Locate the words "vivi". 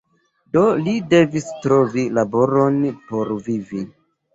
3.51-3.89